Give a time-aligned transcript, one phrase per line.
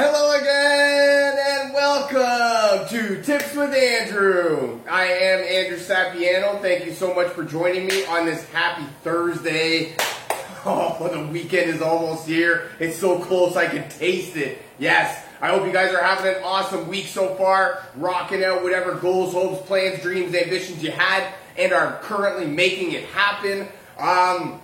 [0.00, 4.78] Hello again and welcome to Tips with Andrew.
[4.88, 6.62] I am Andrew Sapiano.
[6.62, 9.96] Thank you so much for joining me on this happy Thursday.
[10.64, 12.70] Oh, the weekend is almost here.
[12.78, 14.58] It's so close I can taste it.
[14.78, 15.24] Yes.
[15.40, 19.32] I hope you guys are having an awesome week so far, rocking out whatever goals,
[19.32, 23.66] hopes, plans, dreams, ambitions you had, and are currently making it happen.
[23.98, 24.60] Um,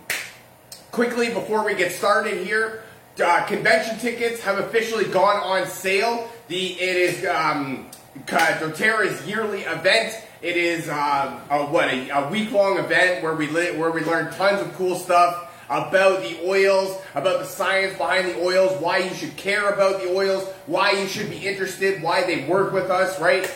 [0.90, 2.84] quickly, before we get started here,
[3.22, 6.30] uh, convention tickets have officially gone on sale.
[6.48, 7.90] The it is um,
[8.26, 10.20] DoTerra's yearly event.
[10.42, 14.02] It is uh, a, what a, a week long event where we li- where we
[14.02, 18.98] learn tons of cool stuff about the oils, about the science behind the oils, why
[18.98, 22.90] you should care about the oils, why you should be interested, why they work with
[22.90, 23.50] us, right?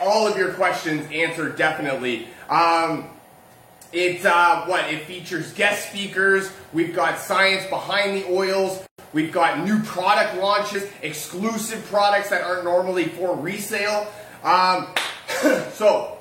[0.00, 2.28] All of your questions answered definitely.
[2.48, 3.08] Um,
[3.92, 6.50] uh, what it features guest speakers.
[6.72, 8.87] We've got science behind the oils.
[9.12, 14.06] We've got new product launches, exclusive products that aren't normally for resale.
[14.42, 14.88] Um,
[15.72, 16.18] so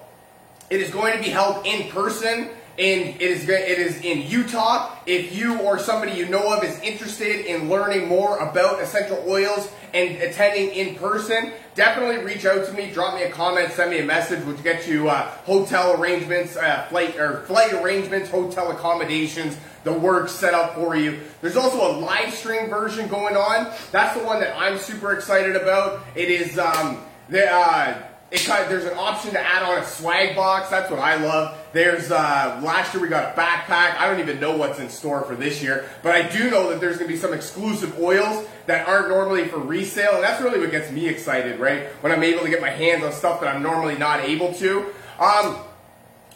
[0.69, 4.95] it is going to be held in person and it is it is in Utah.
[5.07, 9.71] If you or somebody you know of is interested in learning more about essential oils
[9.95, 12.91] and attending in person, definitely reach out to me.
[12.91, 14.45] Drop me a comment, send me a message.
[14.45, 20.29] We'll get you uh, hotel arrangements, uh, flight or flight arrangements, hotel accommodations, the work
[20.29, 21.19] set up for you.
[21.41, 23.73] There's also a live stream version going on.
[23.91, 26.01] That's the one that I'm super excited about.
[26.15, 27.51] It is um, the.
[27.51, 30.69] Uh, it there's an option to add on a swag box.
[30.69, 31.57] That's what I love.
[31.71, 33.97] There's uh, last year we got a backpack.
[33.97, 36.81] I don't even know what's in store for this year, but I do know that
[36.81, 40.59] there's going to be some exclusive oils that aren't normally for resale, and that's really
[40.59, 41.87] what gets me excited, right?
[42.01, 44.87] When I'm able to get my hands on stuff that I'm normally not able to.
[45.19, 45.59] Um,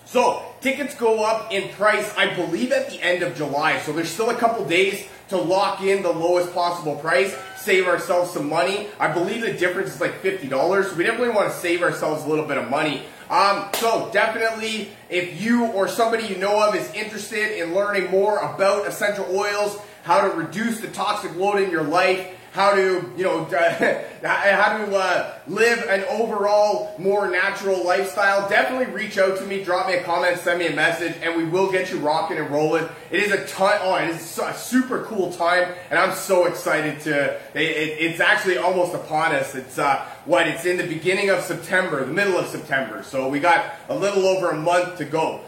[0.05, 3.79] so tickets go up in price, I believe, at the end of July.
[3.79, 8.31] So there's still a couple days to lock in the lowest possible price, save ourselves
[8.31, 8.87] some money.
[8.99, 10.95] I believe the difference is like $50.
[10.95, 13.03] We definitely want to save ourselves a little bit of money.
[13.29, 18.39] Um, so definitely, if you or somebody you know of is interested in learning more
[18.39, 23.23] about essential oils, how to reduce the toxic load in your life, how to, you
[23.23, 23.45] know,
[24.23, 29.87] how to uh, live an overall more natural lifestyle, definitely reach out to me, drop
[29.87, 32.87] me a comment, send me a message, and we will get you rocking and rolling.
[33.09, 36.99] It is a ton, oh, it is a super cool time, and I'm so excited
[37.01, 39.55] to, it, it, it's actually almost upon us.
[39.55, 43.39] It's, uh, what, it's in the beginning of September, the middle of September, so we
[43.39, 45.39] got a little over a month to go.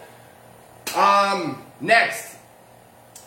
[0.96, 2.33] Um, next,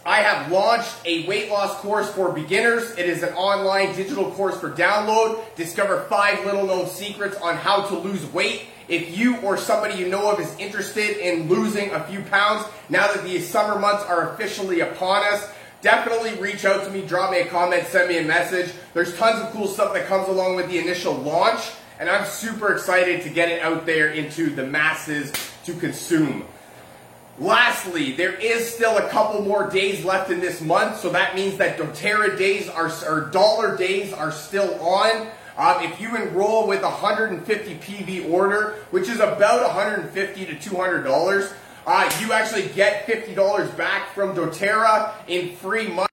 [0.07, 2.93] I have launched a weight loss course for beginners.
[2.93, 5.43] It is an online digital course for download.
[5.57, 8.67] Discover five little known secrets on how to lose weight.
[8.87, 13.13] If you or somebody you know of is interested in losing a few pounds, now
[13.13, 15.51] that the summer months are officially upon us,
[15.83, 18.73] definitely reach out to me, drop me a comment, send me a message.
[18.95, 22.73] There's tons of cool stuff that comes along with the initial launch, and I'm super
[22.73, 25.33] excited to get it out there into the masses
[25.65, 26.45] to consume.
[27.39, 31.59] Lastly, there is still a couple more days left in this month, so that means
[31.59, 35.27] that doTERRA days are, or dollar days are still on.
[35.59, 41.53] Um, if you enroll with 150 PV order, which is about 150 to 200 dollars,
[41.87, 46.06] uh, you actually get $50 back from doTERRA in free money.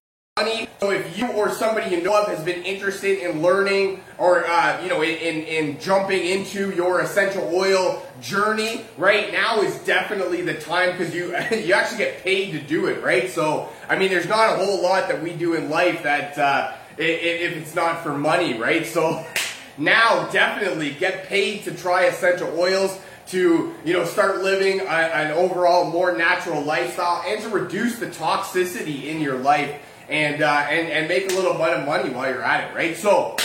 [1.23, 5.01] You or somebody you know of has been interested in learning or uh, you know
[5.01, 11.13] in, in jumping into your essential oil journey, right now is definitely the time because
[11.13, 13.29] you you actually get paid to do it, right?
[13.29, 16.73] So I mean, there's not a whole lot that we do in life that uh,
[16.97, 18.85] if it's not for money, right?
[18.85, 19.25] So
[19.77, 25.31] now definitely get paid to try essential oils to you know start living a, an
[25.31, 30.89] overall more natural lifestyle and to reduce the toxicity in your life and, uh, and,
[30.89, 32.95] and make a little bit of money while you're at it, right?
[32.95, 33.37] So,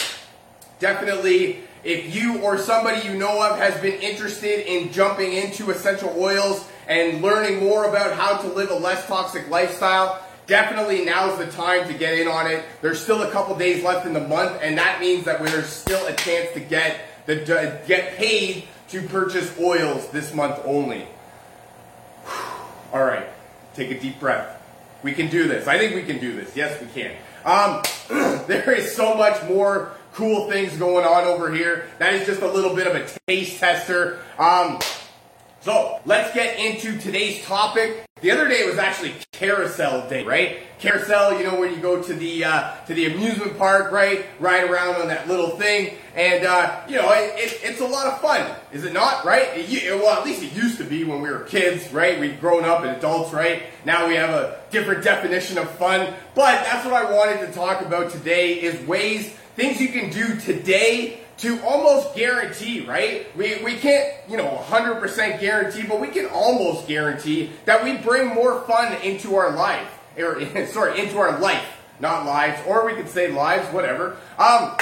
[0.79, 6.13] definitely, if you or somebody you know of has been interested in jumping into essential
[6.17, 11.47] oils and learning more about how to live a less toxic lifestyle, definitely now's the
[11.47, 12.65] time to get in on it.
[12.83, 16.05] There's still a couple days left in the month, and that means that there's still
[16.07, 17.37] a chance to get the
[17.87, 21.07] get paid to purchase oils this month only.
[22.93, 23.29] All right,
[23.75, 24.58] take a deep breath.
[25.03, 25.69] We can do this.
[25.69, 26.57] I think we can do this.
[26.57, 27.15] Yes, we can.
[27.45, 27.83] Um,
[28.47, 31.87] there is so much more cool things going on over here.
[31.99, 34.19] That is just a little bit of a taste tester.
[34.39, 34.81] Um,
[35.61, 38.05] So let's get into today's topic.
[38.21, 40.59] The other day was actually carousel day, right?
[40.79, 44.25] Carousel, you know, when you go to the uh, to the amusement park, right?
[44.39, 48.07] Ride around on that little thing, and uh, you know, it, it, it's a lot
[48.07, 49.25] of fun, is it not?
[49.25, 49.49] Right?
[49.55, 52.21] It, well, at least it used to be when we were kids, right?
[52.21, 53.65] We've grown up and adults, right?
[53.85, 57.81] Now we have a different definition of fun, but that's what I wanted to talk
[57.83, 63.35] about today: is ways, things you can do today to almost guarantee, right?
[63.37, 68.29] We, we can't, you know, 100% guarantee, but we can almost guarantee that we bring
[68.29, 69.89] more fun into our life.
[70.19, 71.65] Or, sorry, into our life,
[72.01, 74.17] not lives, or we could say lives, whatever.
[74.37, 74.77] Um,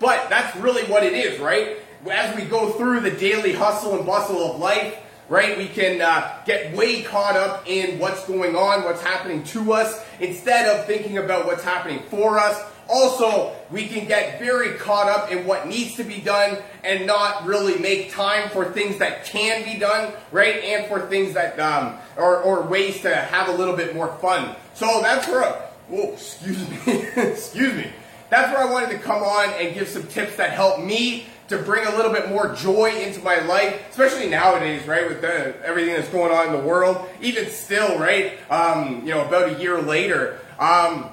[0.00, 1.76] but that's really what it is, right?
[2.10, 4.96] As we go through the daily hustle and bustle of life,
[5.28, 9.72] right, we can uh, get way caught up in what's going on, what's happening to
[9.72, 15.08] us, instead of thinking about what's happening for us also, we can get very caught
[15.08, 19.24] up in what needs to be done and not really make time for things that
[19.24, 20.56] can be done, right?
[20.64, 24.56] And for things that, um, or, or ways to have a little bit more fun.
[24.74, 25.52] So that's where,
[25.88, 26.78] whoa, excuse me,
[27.16, 27.90] excuse me.
[28.30, 31.58] That's where I wanted to come on and give some tips that help me to
[31.58, 35.94] bring a little bit more joy into my life, especially nowadays, right, with the, everything
[35.94, 37.08] that's going on in the world.
[37.20, 41.10] Even still, right, um, you know, about a year later, um,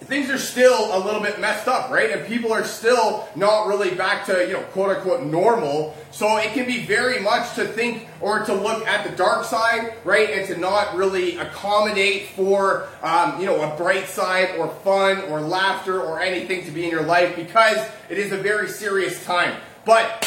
[0.00, 2.10] things are still a little bit messed up, right?
[2.10, 5.96] And people are still not really back to, you know, quote unquote normal.
[6.10, 9.94] So it can be very much to think or to look at the dark side,
[10.04, 10.30] right?
[10.30, 15.40] And to not really accommodate for, um, you know, a bright side or fun or
[15.40, 19.54] laughter or anything to be in your life because it is a very serious time.
[19.84, 20.26] But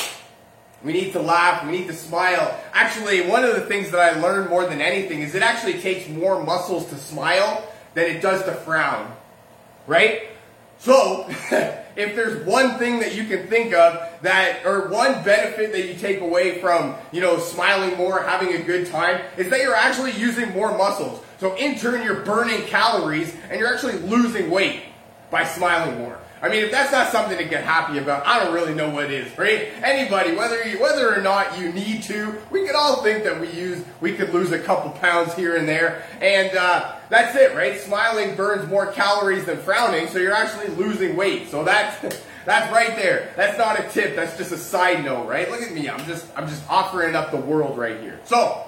[0.83, 1.65] we need to laugh.
[1.65, 2.59] We need to smile.
[2.73, 6.07] Actually, one of the things that I learned more than anything is it actually takes
[6.07, 9.13] more muscles to smile than it does to frown
[9.87, 10.27] right?
[10.77, 11.25] So,
[11.95, 15.93] if there's one thing that you can think of that, or one benefit that you
[15.93, 20.11] take away from, you know, smiling more, having a good time, is that you're actually
[20.11, 21.23] using more muscles.
[21.39, 24.81] So in turn, you're burning calories and you're actually losing weight
[25.29, 26.19] by smiling more.
[26.43, 29.09] I mean, if that's not something to get happy about, I don't really know what
[29.09, 29.69] is, right?
[29.81, 33.49] Anybody, whether you, whether or not you need to, we could all think that we
[33.51, 37.79] use, we could lose a couple pounds here and there, and uh, that's it, right?
[37.79, 41.47] Smiling burns more calories than frowning, so you're actually losing weight.
[41.47, 41.97] So that's
[42.45, 43.31] that's right there.
[43.37, 44.17] That's not a tip.
[44.17, 45.49] That's just a side note, right?
[45.49, 45.89] Look at me.
[45.89, 48.19] I'm just I'm just offering up the world right here.
[48.25, 48.65] So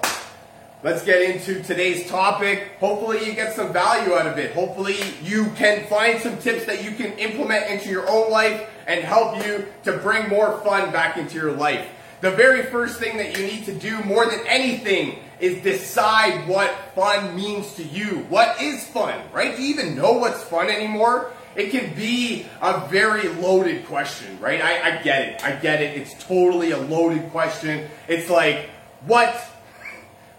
[0.86, 2.76] Let's get into today's topic.
[2.78, 4.54] Hopefully you get some value out of it.
[4.54, 9.02] Hopefully you can find some tips that you can implement into your own life and
[9.02, 11.88] help you to bring more fun back into your life.
[12.20, 16.72] The very first thing that you need to do more than anything is decide what
[16.94, 18.24] fun means to you.
[18.28, 19.56] What is fun, right?
[19.56, 21.32] Do you even know what's fun anymore?
[21.56, 24.62] It can be a very loaded question, right?
[24.62, 25.44] I, I get it.
[25.44, 25.98] I get it.
[25.98, 27.88] It's totally a loaded question.
[28.06, 28.70] It's like,
[29.04, 29.36] what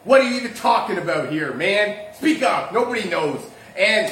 [0.07, 2.13] what are you even talking about here, man?
[2.13, 2.73] Speak up.
[2.73, 3.41] Nobody knows.
[3.77, 4.11] And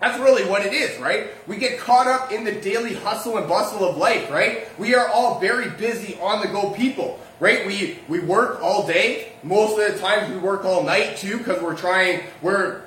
[0.00, 1.28] that's really what it is, right?
[1.46, 4.66] We get caught up in the daily hustle and bustle of life, right?
[4.76, 7.64] We are all very busy on the go people, right?
[7.64, 9.32] We we work all day.
[9.44, 12.82] Most of the times we work all night too because we're trying we're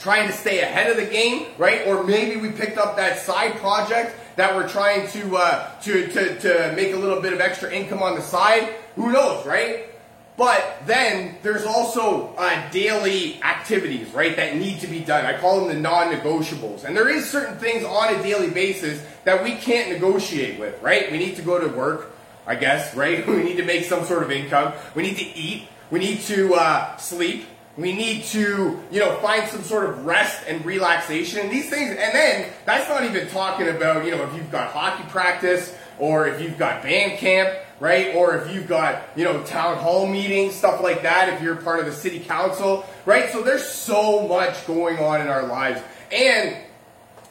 [0.00, 1.86] trying to stay ahead of the game, right?
[1.86, 6.40] Or maybe we picked up that side project that we're trying to uh, to, to
[6.40, 8.74] to make a little bit of extra income on the side.
[8.96, 9.91] Who knows, right?
[10.36, 15.26] But then there's also uh, daily activities, right, that need to be done.
[15.26, 16.84] I call them the non-negotiables.
[16.84, 21.12] And there is certain things on a daily basis that we can't negotiate with, right?
[21.12, 22.12] We need to go to work,
[22.46, 23.26] I guess, right?
[23.32, 24.72] We need to make some sort of income.
[24.94, 25.68] We need to eat.
[25.90, 27.44] We need to uh, sleep.
[27.76, 31.40] We need to, you know, find some sort of rest and relaxation.
[31.40, 34.72] And these things, and then that's not even talking about, you know, if you've got
[34.72, 37.50] hockey practice or if you've got band camp
[37.82, 38.14] right?
[38.14, 41.80] Or if you've got, you know, town hall meetings, stuff like that, if you're part
[41.80, 43.28] of the city council, right?
[43.32, 45.82] So there's so much going on in our lives.
[46.12, 46.56] And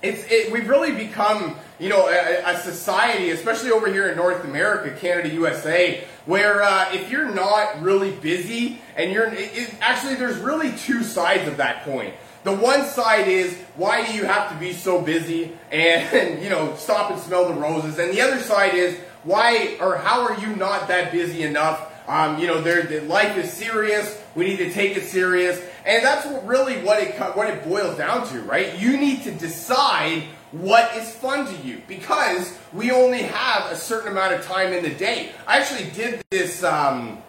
[0.02, 4.44] it's, it, we've really become, you know, a, a, society, especially over here in North
[4.44, 10.16] America, Canada, USA, where uh, if you're not really busy and you're, it, it, actually,
[10.16, 12.12] there's really two sides of that coin.
[12.44, 16.76] The one side is, why do you have to be so busy and, you know,
[16.76, 18.00] stop and smell the roses?
[18.00, 21.88] And the other side is, why or how are you not that busy enough?
[22.08, 24.20] Um, you know, the life is serious.
[24.36, 27.98] We need to take it serious, and that's what really what it what it boils
[27.98, 28.78] down to, right?
[28.80, 34.12] You need to decide what is fun to you because we only have a certain
[34.12, 35.32] amount of time in the day.
[35.48, 37.22] I actually did this um,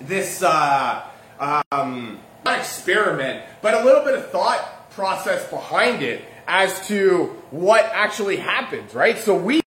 [0.00, 1.02] this uh,
[1.38, 7.84] um, not experiment, but a little bit of thought process behind it as to what
[7.92, 9.18] actually happens, right?
[9.18, 9.60] So we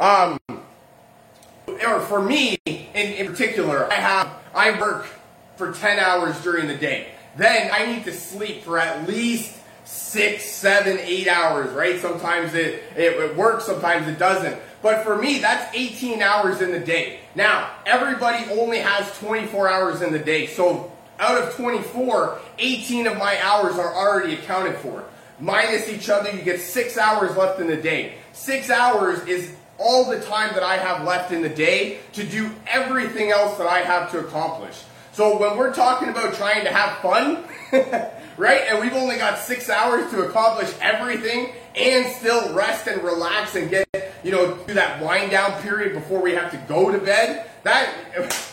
[0.00, 0.38] um,
[1.66, 5.06] or for me in, in particular, I have I work
[5.56, 7.08] for 10 hours during the day.
[7.36, 12.00] Then I need to sleep for at least six, seven, eight hours, right?
[12.00, 14.58] Sometimes it, it, it, works, sometimes it doesn't.
[14.82, 17.20] But for me, that's 18 hours in the day.
[17.34, 20.46] Now, everybody only has 24 hours in the day.
[20.46, 25.04] So out of 24, 18 of my hours are already accounted for.
[25.38, 28.14] Minus each other, you get six hours left in the day.
[28.32, 32.50] Six hours is all the time that I have left in the day to do
[32.66, 34.82] everything else that I have to accomplish.
[35.12, 37.44] So when we're talking about trying to have fun,
[38.36, 43.54] right, and we've only got six hours to accomplish everything and still rest and relax
[43.54, 43.88] and get,
[44.22, 47.94] you know, do that wind down period before we have to go to bed, that,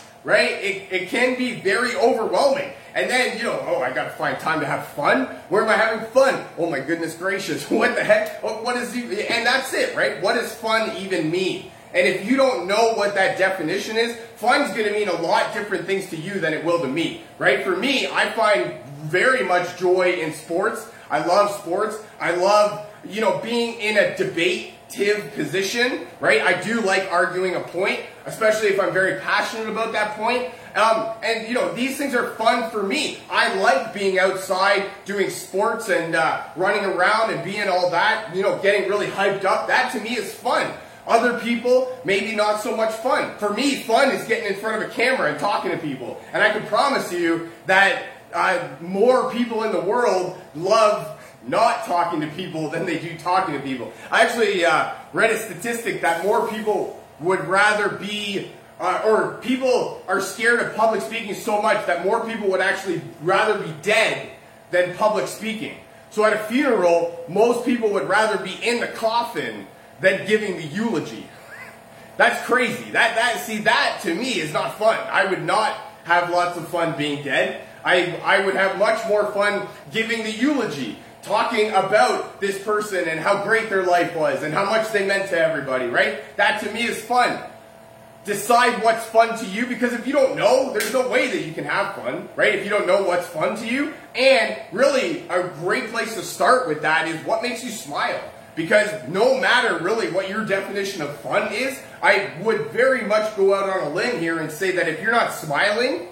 [0.24, 2.70] right, it, it can be very overwhelming.
[2.94, 5.24] And then, you know, oh, I got to find time to have fun.
[5.48, 6.44] Where am I having fun?
[6.56, 8.40] Oh my goodness gracious, what the heck?
[8.42, 10.22] Oh, what is the, and that's it, right?
[10.22, 11.70] What does fun even mean?
[11.92, 15.54] And if you don't know what that definition is, fun's going to mean a lot
[15.54, 17.62] different things to you than it will to me, right?
[17.62, 20.90] For me, I find very much joy in sports.
[21.08, 22.02] I love sports.
[22.20, 26.42] I love, you know, being in a debative position, right?
[26.42, 30.50] I do like arguing a point, especially if I'm very passionate about that point.
[30.74, 33.18] Um, and you know, these things are fun for me.
[33.30, 38.42] I like being outside doing sports and uh, running around and being all that, you
[38.42, 39.68] know, getting really hyped up.
[39.68, 40.72] That to me is fun.
[41.06, 43.36] Other people, maybe not so much fun.
[43.38, 46.20] For me, fun is getting in front of a camera and talking to people.
[46.32, 52.20] And I can promise you that uh, more people in the world love not talking
[52.22, 53.92] to people than they do talking to people.
[54.10, 58.50] I actually uh, read a statistic that more people would rather be,
[58.80, 63.00] uh, or people are scared of public speaking so much that more people would actually
[63.22, 64.30] rather be dead
[64.70, 65.76] than public speaking.
[66.10, 69.66] So at a funeral, most people would rather be in the coffin
[70.00, 71.26] than giving the eulogy.
[72.16, 72.90] That's crazy.
[72.90, 74.98] That that see that to me is not fun.
[75.10, 77.62] I would not have lots of fun being dead.
[77.84, 83.18] I I would have much more fun giving the eulogy, talking about this person and
[83.18, 86.22] how great their life was and how much they meant to everybody, right?
[86.36, 87.40] That to me is fun.
[88.24, 91.52] Decide what's fun to you because if you don't know, there's no way that you
[91.52, 92.54] can have fun, right?
[92.54, 93.92] If you don't know what's fun to you.
[94.14, 98.20] And really, a great place to start with that is what makes you smile.
[98.56, 103.54] Because no matter really what your definition of fun is, I would very much go
[103.54, 106.08] out on a limb here and say that if you're not smiling,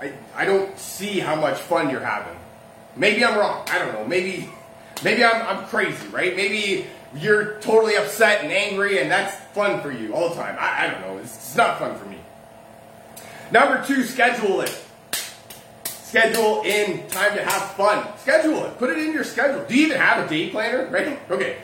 [0.00, 2.36] I, I don't see how much fun you're having.
[2.96, 3.66] Maybe I'm wrong.
[3.70, 4.06] I don't know.
[4.06, 4.48] Maybe
[5.02, 6.34] maybe I'm, I'm crazy, right?
[6.34, 10.56] Maybe you're totally upset and angry and that's fun for you all the time.
[10.58, 11.18] I, I don't know.
[11.18, 12.18] It's, it's not fun for me.
[13.52, 14.82] Number two, schedule it.
[15.84, 18.06] Schedule in time to have fun.
[18.18, 18.78] Schedule it.
[18.78, 19.64] Put it in your schedule.
[19.66, 20.86] Do you even have a day planner?
[20.86, 21.18] Right?
[21.30, 21.58] Okay.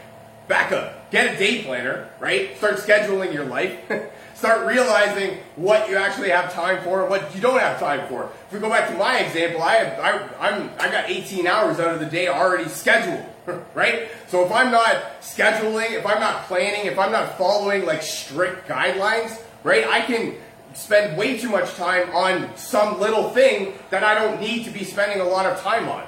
[0.48, 1.10] Back up.
[1.10, 2.56] Get a day planner, right?
[2.56, 3.78] Start scheduling your life.
[4.42, 8.24] Start realizing what you actually have time for and what you don't have time for.
[8.24, 11.78] If we go back to my example, I have I, I'm I got 18 hours
[11.78, 13.24] out of the day already scheduled,
[13.76, 14.08] right?
[14.26, 18.66] So if I'm not scheduling, if I'm not planning, if I'm not following like strict
[18.66, 19.86] guidelines, right?
[19.86, 20.34] I can
[20.74, 24.82] spend way too much time on some little thing that I don't need to be
[24.82, 26.04] spending a lot of time on.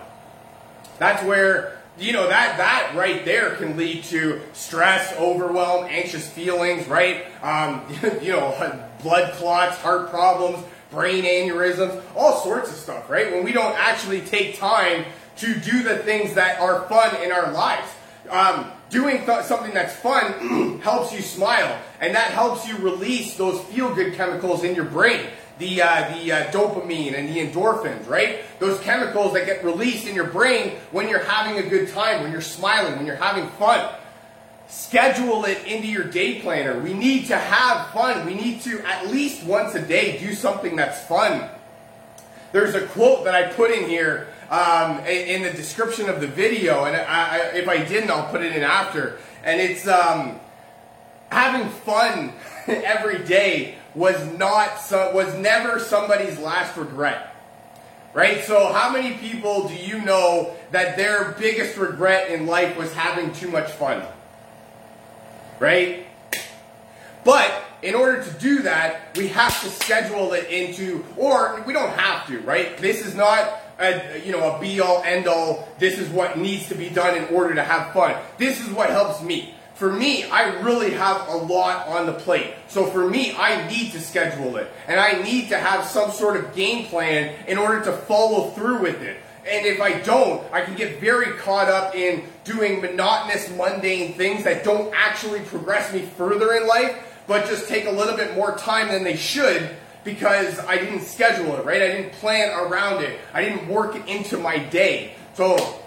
[0.99, 6.89] That's where you know that that right there can lead to stress, overwhelm, anxious feelings,
[6.89, 7.25] right?
[7.43, 7.85] Um,
[8.23, 13.33] you know, blood clots, heart problems, brain aneurysms, all sorts of stuff, right?
[13.33, 15.05] When we don't actually take time
[15.37, 17.91] to do the things that are fun in our lives.
[18.31, 23.61] Um, doing th- something that's fun helps you smile, and that helps you release those
[23.65, 25.27] feel-good chemicals in your brain.
[25.59, 28.41] The, uh, the uh, dopamine and the endorphins, right?
[28.59, 32.33] Those chemicals that get released in your brain when you're having a good time, when
[32.33, 33.95] you're smiling, when you're having fun.
[34.67, 36.79] Schedule it into your day planner.
[36.81, 38.27] We need to have fun.
[38.27, 41.49] We need to, at least once a day, do something that's fun.
[42.51, 46.85] There's a quote that I put in here um, in the description of the video,
[46.85, 49.19] and I, if I didn't, I'll put it in after.
[49.43, 50.39] And it's um,
[51.31, 52.33] having fun
[52.67, 54.71] every day was not
[55.15, 57.31] was never somebody's last regret.
[58.13, 58.45] Right?
[58.45, 63.33] So how many people do you know that their biggest regret in life was having
[63.33, 64.03] too much fun?
[65.59, 66.07] Right?
[67.25, 71.93] But in order to do that, we have to schedule it into, or we don't
[71.99, 72.77] have to, right?
[72.79, 75.69] This is not a, you know, a be all end all.
[75.79, 78.17] This is what needs to be done in order to have fun.
[78.39, 79.55] This is what helps me.
[79.75, 82.55] For me, I really have a lot on the plate.
[82.69, 84.71] So for me, I need to schedule it.
[84.87, 88.83] And I need to have some sort of game plan in order to follow through
[88.83, 89.17] with it.
[89.47, 94.45] And if I don't, I can get very caught up in doing monotonous, mundane things
[94.45, 98.57] that don't actually progress me further in life but just take a little bit more
[98.57, 99.71] time than they should
[100.05, 101.81] because I didn't schedule it, right?
[101.81, 103.19] I didn't plan around it.
[103.33, 105.15] I didn't work it into my day.
[105.35, 105.81] So,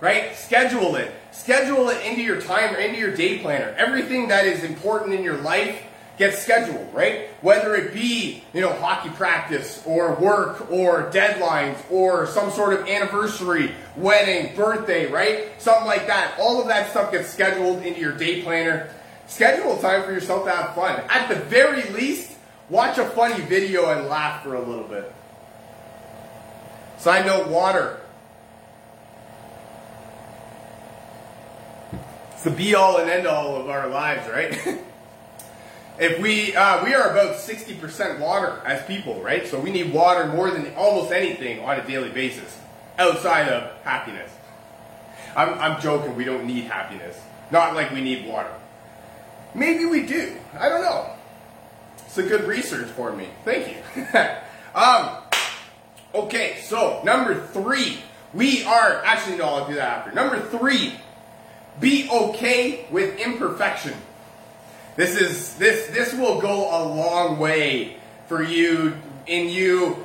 [0.00, 0.34] right?
[0.34, 1.14] Schedule it.
[1.36, 3.72] Schedule it into your time or into your day planner.
[3.78, 5.80] Everything that is important in your life
[6.18, 7.28] gets scheduled, right?
[7.42, 12.88] Whether it be, you know, hockey practice or work or deadlines or some sort of
[12.88, 15.50] anniversary, wedding, birthday, right?
[15.58, 16.34] Something like that.
[16.40, 18.88] All of that stuff gets scheduled into your day planner.
[19.26, 21.00] Schedule time for yourself to have fun.
[21.10, 22.32] At the very least,
[22.70, 25.12] watch a funny video and laugh for a little bit.
[26.98, 28.00] Side note, water.
[32.46, 34.52] The be all and end all of our lives, right?
[35.98, 39.48] if we uh, we are about 60% water as people, right?
[39.48, 42.56] So we need water more than almost anything on a daily basis,
[42.98, 44.30] outside of happiness.
[45.34, 46.14] I'm, I'm joking.
[46.14, 47.20] We don't need happiness.
[47.50, 48.54] Not like we need water.
[49.52, 50.36] Maybe we do.
[50.56, 51.10] I don't know.
[52.06, 53.26] It's a good research for me.
[53.44, 54.06] Thank you.
[54.80, 55.16] um,
[56.14, 57.98] okay, so number three.
[58.32, 59.46] We are actually no.
[59.46, 60.12] I'll do that after.
[60.12, 60.92] Number three.
[61.80, 63.94] Be okay with imperfection.
[64.96, 70.04] This is this this will go a long way for you in you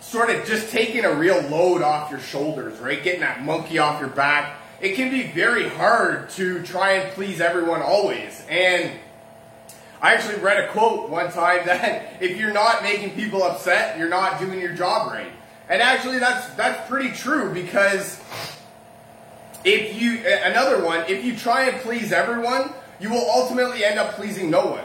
[0.00, 3.02] sort of just taking a real load off your shoulders, right?
[3.02, 4.56] Getting that monkey off your back.
[4.80, 8.42] It can be very hard to try and please everyone always.
[8.48, 8.90] And
[10.00, 14.08] I actually read a quote one time that if you're not making people upset, you're
[14.08, 15.30] not doing your job right.
[15.68, 18.20] And actually that's that's pretty true because
[19.64, 24.14] if you another one, if you try and please everyone, you will ultimately end up
[24.14, 24.84] pleasing no one.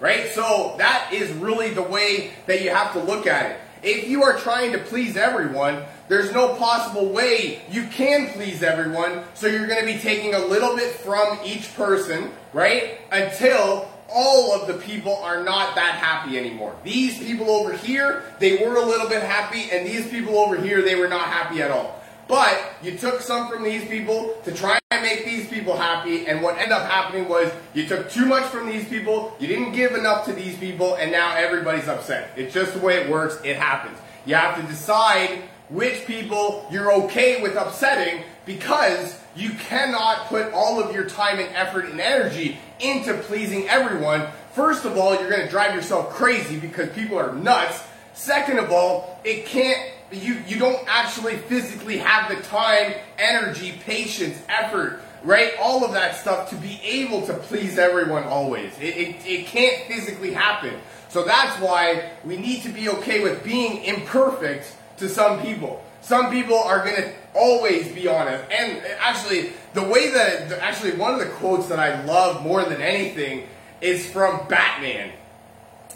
[0.00, 0.30] Right?
[0.32, 3.60] So that is really the way that you have to look at it.
[3.82, 9.24] If you are trying to please everyone, there's no possible way you can please everyone.
[9.34, 13.00] So you're going to be taking a little bit from each person, right?
[13.10, 16.76] Until all of the people are not that happy anymore.
[16.84, 20.82] These people over here, they were a little bit happy, and these people over here,
[20.82, 22.01] they were not happy at all.
[22.28, 26.42] But you took some from these people to try and make these people happy, and
[26.42, 29.94] what ended up happening was you took too much from these people, you didn't give
[29.94, 32.30] enough to these people, and now everybody's upset.
[32.36, 33.98] It's just the way it works, it happens.
[34.24, 40.82] You have to decide which people you're okay with upsetting because you cannot put all
[40.82, 44.26] of your time and effort and energy into pleasing everyone.
[44.52, 47.82] First of all, you're going to drive yourself crazy because people are nuts.
[48.14, 49.80] Second of all, it can't
[50.14, 55.52] you, you don't actually physically have the time, energy, patience, effort, right?
[55.60, 58.72] All of that stuff to be able to please everyone always.
[58.78, 60.74] It, it, it can't physically happen.
[61.08, 65.84] So that's why we need to be okay with being imperfect to some people.
[66.00, 68.44] Some people are going to always be honest.
[68.50, 72.82] And actually, the way that, actually, one of the quotes that I love more than
[72.82, 73.46] anything
[73.80, 75.12] is from Batman.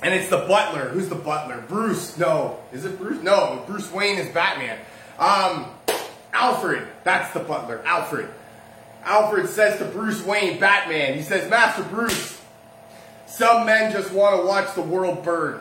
[0.03, 0.89] And it's the butler.
[0.91, 1.65] Who's the butler?
[1.69, 2.19] Bruce.
[2.19, 2.59] No.
[2.73, 3.23] Is it Bruce?
[3.23, 3.65] No.
[3.67, 4.79] Bruce Wayne is Batman.
[5.19, 5.67] Um,
[6.33, 6.87] Alfred.
[7.05, 7.83] That's the butler.
[7.85, 8.29] Alfred.
[9.05, 12.43] Alfred says to Bruce Wayne, Batman, he says, Master Bruce,
[13.27, 15.61] some men just want to watch the world burn.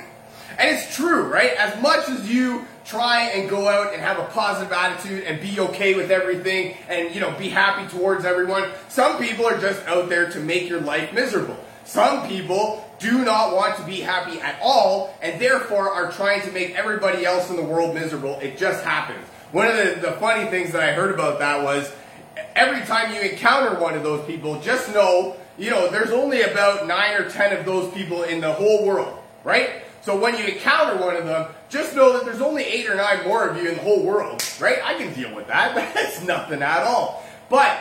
[0.58, 1.52] and it's true, right?
[1.52, 5.60] As much as you try and go out and have a positive attitude and be
[5.60, 10.08] okay with everything and, you know, be happy towards everyone, some people are just out
[10.08, 11.62] there to make your life miserable.
[11.84, 16.52] Some people do not want to be happy at all and therefore are trying to
[16.52, 18.38] make everybody else in the world miserable.
[18.40, 19.24] It just happens.
[19.52, 21.90] One of the, the funny things that I heard about that was
[22.54, 26.86] every time you encounter one of those people, just know, you know, there's only about
[26.86, 29.82] nine or ten of those people in the whole world, right?
[30.02, 33.26] So when you encounter one of them, just know that there's only eight or nine
[33.26, 34.78] more of you in the whole world, right?
[34.82, 35.74] I can deal with that.
[35.94, 37.24] That's nothing at all.
[37.48, 37.78] But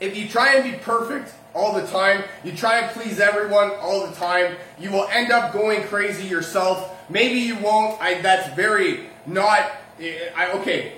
[0.00, 4.06] if you try and be perfect all the time, you try and please everyone all
[4.06, 6.94] the time, you will end up going crazy yourself.
[7.08, 8.00] Maybe you won't.
[8.00, 9.72] I, that's very not.
[9.98, 10.92] I, okay,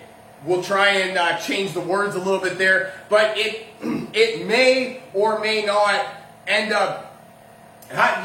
[0.45, 3.67] we'll try and uh, change the words a little bit there, but it
[4.13, 6.05] it may or may not
[6.49, 7.25] end up,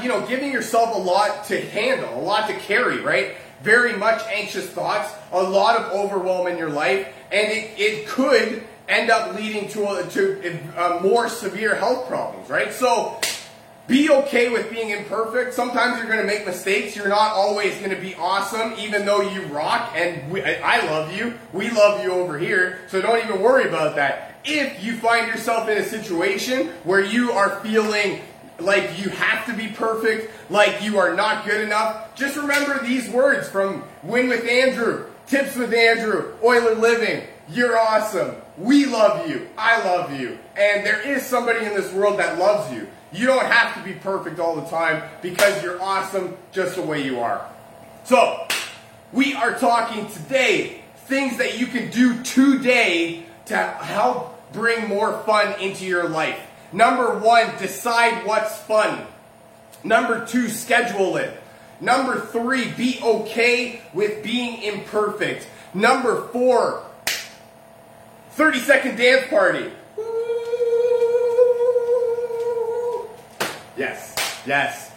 [0.01, 3.35] you know, giving yourself a lot to handle, a lot to carry, right?
[3.61, 8.63] Very much anxious thoughts, a lot of overwhelm in your life, and it, it could
[8.87, 12.73] end up leading to, a, to a more severe health problems, right?
[12.73, 13.19] So
[13.87, 15.53] be okay with being imperfect.
[15.53, 16.95] Sometimes you're going to make mistakes.
[16.95, 19.91] You're not always going to be awesome, even though you rock.
[19.95, 21.37] And we, I love you.
[21.51, 22.79] We love you over here.
[22.87, 24.35] So don't even worry about that.
[24.45, 28.21] If you find yourself in a situation where you are feeling
[28.59, 33.09] like you have to be perfect, like you are not good enough, just remember these
[33.09, 38.35] words from Win with Andrew, Tips with Andrew, Oiler Living, You're awesome.
[38.57, 39.47] We love you.
[39.57, 40.39] I love you.
[40.55, 42.87] And there is somebody in this world that loves you.
[43.11, 47.03] You don't have to be perfect all the time because you're awesome just the way
[47.03, 47.47] you are.
[48.05, 48.47] So,
[49.11, 55.59] we are talking today things that you can do today to help bring more fun
[55.59, 56.39] into your life.
[56.71, 59.05] Number one, decide what's fun.
[59.83, 61.39] Number two, schedule it.
[61.81, 65.47] Number three, be okay with being imperfect.
[65.73, 66.85] Number four,
[68.33, 69.71] 30 second dance party.
[73.77, 74.15] Yes,
[74.45, 74.91] yes.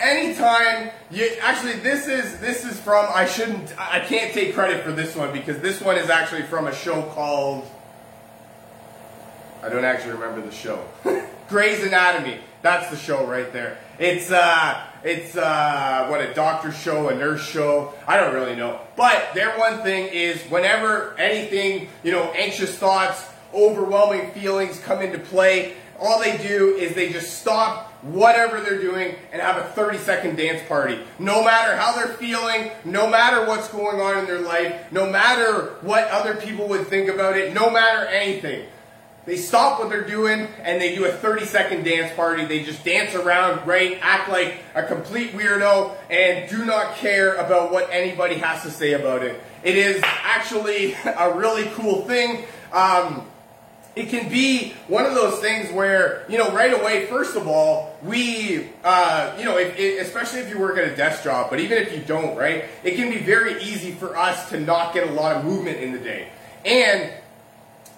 [0.00, 4.92] Anytime you actually this is this is from I shouldn't I can't take credit for
[4.92, 7.66] this one because this one is actually from a show called
[9.62, 10.84] I don't actually remember the show.
[11.48, 12.38] Grey's Anatomy.
[12.60, 13.78] That's the show right there.
[13.98, 17.92] It's uh it's uh what a doctor show, a nurse show.
[18.06, 18.80] I don't really know.
[18.96, 25.18] But their one thing is whenever anything, you know, anxious thoughts, overwhelming feelings come into
[25.18, 29.98] play, all they do is they just stop whatever they're doing and have a 30
[29.98, 30.98] second dance party.
[31.18, 35.76] No matter how they're feeling, no matter what's going on in their life, no matter
[35.80, 38.66] what other people would think about it, no matter anything.
[39.26, 42.44] They stop what they're doing and they do a 30 second dance party.
[42.44, 43.98] They just dance around, right?
[44.02, 48.92] Act like a complete weirdo and do not care about what anybody has to say
[48.92, 49.42] about it.
[49.62, 52.44] It is actually a really cool thing.
[52.72, 53.26] Um,
[53.96, 57.96] it can be one of those things where, you know, right away, first of all,
[58.02, 61.60] we, uh, you know, if, if, especially if you work at a desk job, but
[61.60, 65.08] even if you don't, right, it can be very easy for us to not get
[65.08, 66.28] a lot of movement in the day.
[66.64, 67.12] And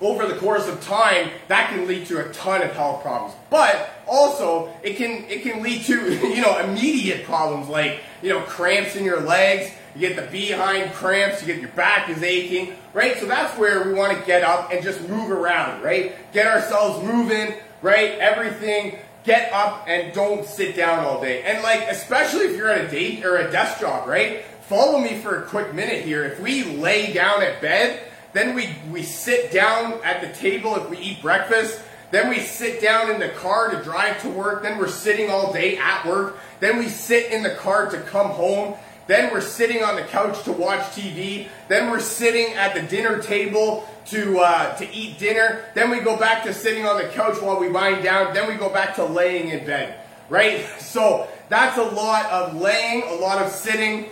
[0.00, 3.34] over the course of time, that can lead to a ton of health problems.
[3.50, 8.40] But also, it can it can lead to you know immediate problems like you know
[8.40, 9.70] cramps in your legs.
[9.94, 11.40] You get the behind cramps.
[11.40, 13.16] You get your back is aching, right?
[13.18, 16.14] So that's where we want to get up and just move around, right?
[16.32, 18.18] Get ourselves moving, right?
[18.18, 18.98] Everything.
[19.24, 21.42] Get up and don't sit down all day.
[21.42, 24.44] And like, especially if you're at a date or a desk job, right?
[24.68, 26.24] Follow me for a quick minute here.
[26.24, 28.05] If we lay down at bed
[28.36, 31.80] then we, we sit down at the table if we eat breakfast.
[32.10, 34.62] Then we sit down in the car to drive to work.
[34.62, 36.38] Then we're sitting all day at work.
[36.60, 38.74] Then we sit in the car to come home.
[39.06, 41.48] Then we're sitting on the couch to watch TV.
[41.68, 45.64] Then we're sitting at the dinner table to uh, to eat dinner.
[45.74, 48.34] Then we go back to sitting on the couch while we wind down.
[48.34, 49.98] Then we go back to laying in bed.
[50.28, 50.66] Right?
[50.86, 54.06] So that's a lot of laying, a lot of sitting,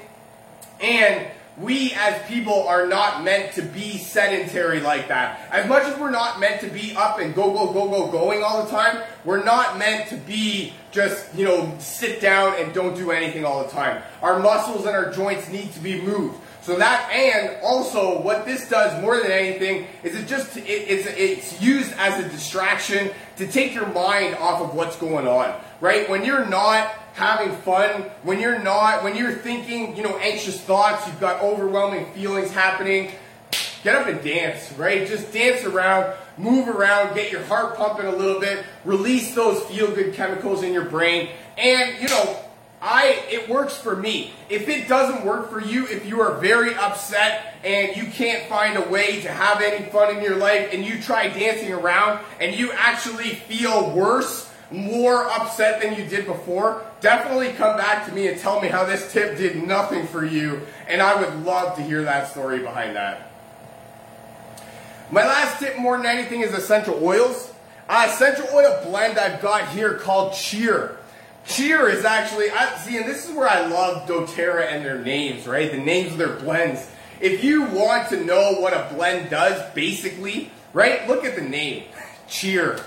[0.80, 5.40] and we as people are not meant to be sedentary like that.
[5.50, 8.42] As much as we're not meant to be up and go, go, go, go, going
[8.42, 12.96] all the time, we're not meant to be just, you know, sit down and don't
[12.96, 14.02] do anything all the time.
[14.20, 16.40] Our muscles and our joints need to be moved.
[16.62, 21.06] So that, and also what this does more than anything is it just, it, it's,
[21.06, 26.08] it's used as a distraction to take your mind off of what's going on, right?
[26.08, 31.07] When you're not having fun, when you're not, when you're thinking, you know, anxious thoughts,
[31.07, 33.12] you've got overwhelming feelings happening,
[33.83, 35.07] get up and dance, right?
[35.07, 39.94] Just dance around, move around, get your heart pumping a little bit, release those feel
[39.94, 41.29] good chemicals in your brain.
[41.57, 42.37] And, you know,
[42.83, 44.33] I, it works for me.
[44.50, 48.77] If it doesn't work for you, if you are very upset and you can't find
[48.77, 52.55] a way to have any fun in your life and you try dancing around and
[52.55, 58.29] you actually feel worse, more upset than you did before, definitely come back to me
[58.29, 60.62] and tell me how this tip did nothing for you.
[60.88, 63.31] And I would love to hear that story behind that.
[65.11, 67.53] My last tip, more than anything, is essential oils.
[67.88, 70.96] Uh, essential oil blend I've got here called Cheer.
[71.46, 75.46] Cheer is actually, I, see, and this is where I love doTERRA and their names,
[75.46, 75.70] right?
[75.70, 76.90] The names of their blends.
[77.20, 81.07] If you want to know what a blend does, basically, right?
[81.07, 81.85] Look at the name,
[82.29, 82.81] Cheer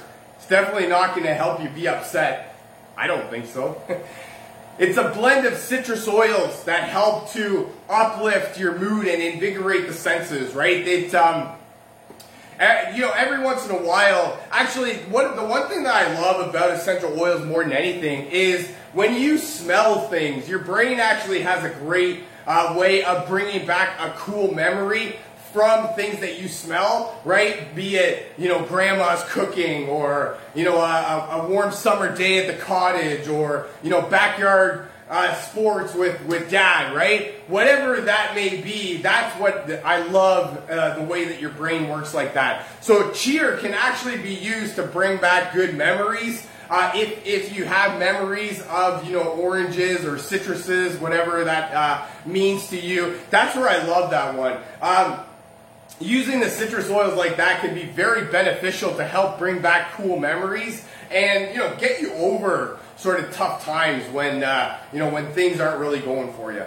[0.48, 2.56] definitely not going to help you be upset.
[2.96, 3.82] I don't think so.
[4.80, 9.94] it's a blend of citrus oils that help to uplift your mood and invigorate the
[9.94, 10.88] senses, right?
[10.88, 11.50] It's, um,
[12.94, 16.50] you know, every once in a while, actually, what, the one thing that I love
[16.50, 21.64] about essential oils more than anything is when you smell things, your brain actually has
[21.64, 25.18] a great uh, way of bringing back a cool memory
[25.54, 27.74] from things that you smell, right?
[27.76, 32.54] Be it, you know, grandma's cooking or, you know, a, a warm summer day at
[32.54, 37.36] the cottage or, you know, backyard uh, sports with, with dad, right?
[37.50, 41.88] Whatever that may be, that's what the, I love uh, the way that your brain
[41.88, 42.68] works like that.
[42.84, 46.46] So cheer can actually be used to bring back good memories.
[46.70, 52.06] Uh, if, if you have memories of you know oranges or citruses, whatever that uh,
[52.26, 54.58] means to you, that's where I love that one.
[54.82, 55.22] Um,
[56.00, 60.20] using the citrus oils like that can be very beneficial to help bring back cool
[60.20, 65.10] memories and you know get you over sort of tough times when uh, you know
[65.10, 66.64] when things aren't really going for you.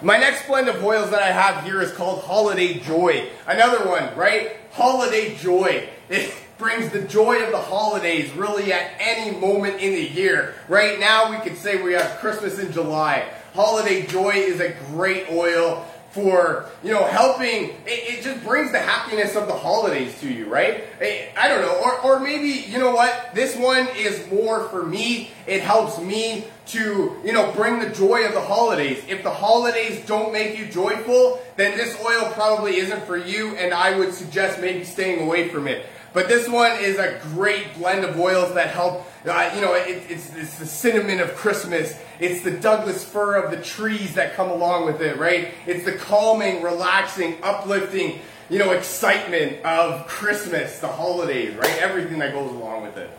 [0.00, 3.28] My next blend of oils that I have here is called Holiday Joy.
[3.46, 4.56] Another one, right?
[4.72, 5.88] Holiday Joy.
[6.08, 10.54] It brings the joy of the holidays really at any moment in the year.
[10.68, 13.28] Right now we could say we have Christmas in July.
[13.54, 18.78] Holiday Joy is a great oil for you know helping it, it, just brings the
[18.78, 20.84] happiness of the holidays to you right?
[21.00, 25.30] I don't know or, or maybe you know what this one is more for me.
[25.46, 29.02] It helps me to you know bring the joy of the holidays.
[29.08, 33.72] If the holidays don't make you joyful then this oil probably isn't for you and
[33.74, 38.04] i would suggest maybe staying away from it but this one is a great blend
[38.04, 41.98] of oils that help, uh, you know, it, it's, it's the cinnamon of Christmas.
[42.20, 45.54] It's the Douglas fir of the trees that come along with it, right?
[45.66, 48.20] It's the calming, relaxing, uplifting,
[48.50, 51.78] you know, excitement of Christmas, the holidays, right?
[51.78, 53.10] Everything that goes along with it.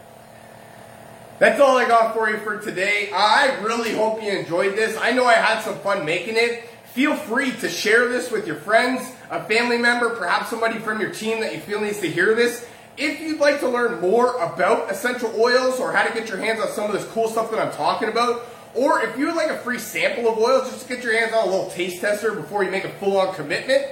[1.39, 3.09] That's all I got for you for today.
[3.11, 4.95] I really hope you enjoyed this.
[4.97, 6.69] I know I had some fun making it.
[6.93, 9.01] Feel free to share this with your friends,
[9.31, 12.67] a family member, perhaps somebody from your team that you feel needs to hear this.
[12.97, 16.59] If you'd like to learn more about essential oils or how to get your hands
[16.59, 19.49] on some of this cool stuff that I'm talking about, or if you would like
[19.49, 22.33] a free sample of oils just to get your hands on a little taste tester
[22.33, 23.83] before you make a full on commitment,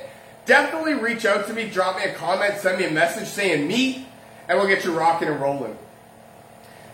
[0.46, 4.08] definitely reach out to me, drop me a comment, send me a message saying me,
[4.48, 5.78] and we'll get you rocking and rolling.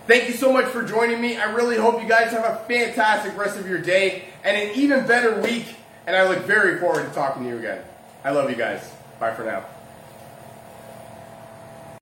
[0.07, 1.35] Thank you so much for joining me.
[1.35, 5.05] I really hope you guys have a fantastic rest of your day and an even
[5.05, 5.75] better week.
[6.05, 7.83] And I look very forward to talking to you again.
[8.23, 8.89] I love you guys.
[9.19, 9.65] Bye for now.